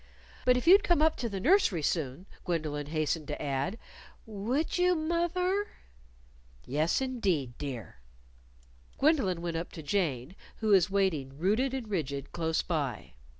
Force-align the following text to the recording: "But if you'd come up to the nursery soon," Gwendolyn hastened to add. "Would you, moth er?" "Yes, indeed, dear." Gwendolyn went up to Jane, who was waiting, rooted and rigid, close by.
"But 0.45 0.57
if 0.57 0.65
you'd 0.65 0.83
come 0.83 0.99
up 1.03 1.15
to 1.17 1.29
the 1.29 1.39
nursery 1.39 1.83
soon," 1.83 2.25
Gwendolyn 2.43 2.87
hastened 2.87 3.27
to 3.27 3.39
add. 3.39 3.77
"Would 4.25 4.79
you, 4.79 4.95
moth 4.95 5.37
er?" 5.37 5.67
"Yes, 6.65 7.01
indeed, 7.01 7.55
dear." 7.59 7.99
Gwendolyn 8.97 9.43
went 9.43 9.57
up 9.57 9.71
to 9.73 9.83
Jane, 9.83 10.35
who 10.55 10.69
was 10.69 10.89
waiting, 10.89 11.37
rooted 11.37 11.75
and 11.75 11.87
rigid, 11.87 12.31
close 12.31 12.63
by. 12.63 13.13